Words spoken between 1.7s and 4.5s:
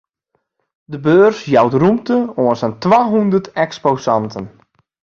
rûmte oan sa'n twahûndert eksposanten.